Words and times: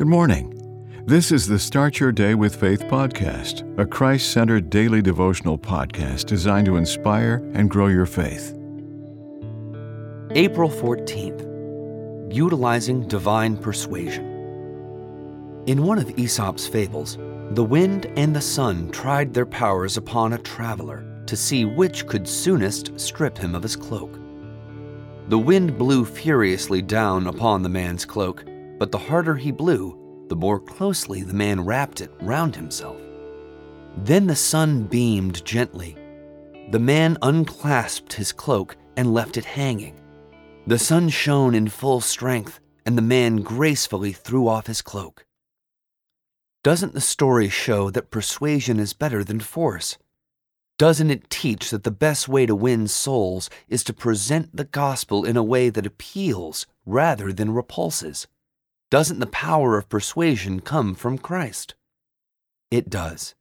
Good 0.00 0.08
morning. 0.08 1.04
This 1.04 1.30
is 1.30 1.46
the 1.46 1.58
Start 1.58 2.00
Your 2.00 2.10
Day 2.10 2.34
with 2.34 2.56
Faith 2.56 2.84
podcast, 2.84 3.78
a 3.78 3.84
Christ 3.84 4.32
centered 4.32 4.70
daily 4.70 5.02
devotional 5.02 5.58
podcast 5.58 6.24
designed 6.24 6.64
to 6.68 6.78
inspire 6.78 7.46
and 7.52 7.68
grow 7.68 7.88
your 7.88 8.06
faith. 8.06 8.56
April 10.30 10.70
14th 10.70 12.32
Utilizing 12.34 13.06
Divine 13.08 13.58
Persuasion. 13.58 14.24
In 15.66 15.84
one 15.84 15.98
of 15.98 16.18
Aesop's 16.18 16.66
fables, 16.66 17.18
the 17.50 17.62
wind 17.62 18.06
and 18.16 18.34
the 18.34 18.40
sun 18.40 18.90
tried 18.92 19.34
their 19.34 19.44
powers 19.44 19.98
upon 19.98 20.32
a 20.32 20.38
traveler 20.38 21.04
to 21.26 21.36
see 21.36 21.66
which 21.66 22.06
could 22.06 22.26
soonest 22.26 22.98
strip 22.98 23.36
him 23.36 23.54
of 23.54 23.62
his 23.62 23.76
cloak. 23.76 24.18
The 25.28 25.38
wind 25.38 25.76
blew 25.76 26.06
furiously 26.06 26.80
down 26.80 27.26
upon 27.26 27.62
the 27.62 27.68
man's 27.68 28.06
cloak, 28.06 28.46
but 28.80 28.90
the 28.90 28.98
harder 28.98 29.36
he 29.36 29.52
blew, 29.52 29.94
the 30.28 30.34
more 30.34 30.58
closely 30.58 31.22
the 31.22 31.34
man 31.34 31.60
wrapped 31.60 32.00
it 32.00 32.10
round 32.22 32.56
himself. 32.56 32.96
Then 33.98 34.26
the 34.26 34.34
sun 34.34 34.84
beamed 34.84 35.44
gently. 35.44 35.98
The 36.70 36.78
man 36.78 37.18
unclasped 37.20 38.14
his 38.14 38.32
cloak 38.32 38.78
and 38.96 39.12
left 39.12 39.36
it 39.36 39.44
hanging. 39.44 40.00
The 40.66 40.78
sun 40.78 41.10
shone 41.10 41.54
in 41.54 41.68
full 41.68 42.00
strength, 42.00 42.58
and 42.86 42.96
the 42.96 43.02
man 43.02 43.42
gracefully 43.42 44.12
threw 44.12 44.48
off 44.48 44.66
his 44.66 44.80
cloak. 44.80 45.26
Doesn't 46.64 46.94
the 46.94 47.02
story 47.02 47.50
show 47.50 47.90
that 47.90 48.10
persuasion 48.10 48.80
is 48.80 48.94
better 48.94 49.22
than 49.22 49.40
force? 49.40 49.98
Doesn't 50.78 51.10
it 51.10 51.28
teach 51.28 51.68
that 51.68 51.84
the 51.84 51.90
best 51.90 52.30
way 52.30 52.46
to 52.46 52.54
win 52.54 52.88
souls 52.88 53.50
is 53.68 53.84
to 53.84 53.92
present 53.92 54.56
the 54.56 54.64
gospel 54.64 55.26
in 55.26 55.36
a 55.36 55.44
way 55.44 55.68
that 55.68 55.84
appeals 55.84 56.66
rather 56.86 57.30
than 57.30 57.52
repulses? 57.52 58.26
Doesn't 58.90 59.20
the 59.20 59.26
power 59.26 59.78
of 59.78 59.88
persuasion 59.88 60.58
come 60.58 60.96
from 60.96 61.16
Christ? 61.16 61.76
It 62.72 62.90
does. 62.90 63.36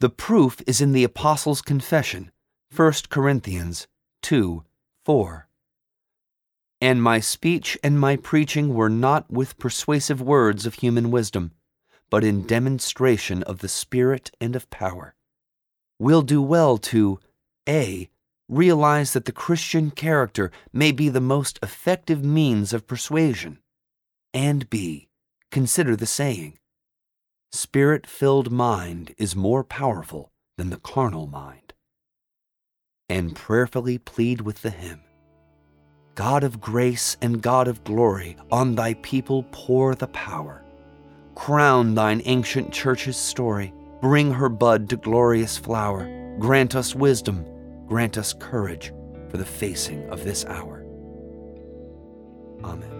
The 0.00 0.10
proof 0.10 0.60
is 0.66 0.80
in 0.80 0.90
the 0.90 1.04
Apostles' 1.04 1.62
Confession, 1.62 2.32
1 2.74 2.92
Corinthians 3.08 3.86
2 4.22 4.64
4. 5.04 5.48
And 6.80 7.00
my 7.00 7.20
speech 7.20 7.78
and 7.84 8.00
my 8.00 8.16
preaching 8.16 8.74
were 8.74 8.88
not 8.88 9.30
with 9.30 9.58
persuasive 9.58 10.20
words 10.20 10.66
of 10.66 10.74
human 10.74 11.12
wisdom, 11.12 11.52
but 12.10 12.24
in 12.24 12.44
demonstration 12.44 13.44
of 13.44 13.60
the 13.60 13.68
Spirit 13.68 14.32
and 14.40 14.56
of 14.56 14.70
power. 14.70 15.14
We'll 16.00 16.22
do 16.22 16.42
well 16.42 16.78
to 16.78 17.20
A. 17.68 18.10
Realize 18.48 19.12
that 19.12 19.26
the 19.26 19.32
Christian 19.32 19.92
character 19.92 20.50
may 20.72 20.90
be 20.90 21.08
the 21.08 21.20
most 21.20 21.60
effective 21.62 22.24
means 22.24 22.72
of 22.72 22.88
persuasion 22.88 23.60
and 24.32 24.68
B. 24.70 25.08
Consider 25.50 25.96
the 25.96 26.06
saying 26.06 26.58
Spirit 27.52 28.06
filled 28.06 28.52
mind 28.52 29.14
is 29.18 29.34
more 29.34 29.64
powerful 29.64 30.32
than 30.56 30.70
the 30.70 30.76
carnal 30.76 31.26
mind. 31.26 31.72
And 33.08 33.34
prayerfully 33.34 33.98
plead 33.98 34.42
with 34.42 34.62
the 34.62 34.70
hymn 34.70 35.00
God 36.14 36.44
of 36.44 36.60
grace 36.60 37.16
and 37.22 37.40
God 37.40 37.66
of 37.66 37.82
glory, 37.82 38.36
on 38.52 38.74
thy 38.74 38.94
people 38.94 39.44
pour 39.52 39.94
the 39.94 40.08
power. 40.08 40.62
Crown 41.34 41.94
thine 41.94 42.20
ancient 42.26 42.72
church's 42.72 43.16
story, 43.16 43.72
bring 44.00 44.30
her 44.32 44.48
bud 44.48 44.88
to 44.90 44.96
glorious 44.96 45.56
flower. 45.56 46.36
Grant 46.38 46.74
us 46.74 46.94
wisdom, 46.94 47.46
grant 47.86 48.18
us 48.18 48.34
courage 48.34 48.92
for 49.30 49.38
the 49.38 49.44
facing 49.44 50.08
of 50.10 50.24
this 50.24 50.44
hour. 50.44 50.84
Amen. 52.62 52.99